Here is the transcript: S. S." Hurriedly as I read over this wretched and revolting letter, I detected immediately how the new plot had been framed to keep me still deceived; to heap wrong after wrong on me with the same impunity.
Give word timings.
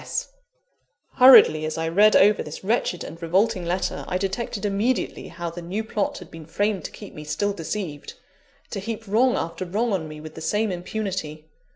S. 0.01 0.29
S." 0.31 0.33
Hurriedly 1.19 1.63
as 1.63 1.77
I 1.77 1.87
read 1.87 2.15
over 2.15 2.41
this 2.41 2.63
wretched 2.63 3.03
and 3.03 3.21
revolting 3.21 3.65
letter, 3.67 4.03
I 4.07 4.17
detected 4.17 4.65
immediately 4.65 5.27
how 5.27 5.51
the 5.51 5.61
new 5.61 5.83
plot 5.83 6.17
had 6.17 6.31
been 6.31 6.47
framed 6.47 6.85
to 6.85 6.91
keep 6.91 7.13
me 7.13 7.23
still 7.23 7.53
deceived; 7.53 8.15
to 8.71 8.79
heap 8.79 9.05
wrong 9.07 9.35
after 9.35 9.63
wrong 9.63 9.93
on 9.93 10.07
me 10.07 10.19
with 10.19 10.33
the 10.33 10.41
same 10.41 10.71
impunity. 10.71 11.51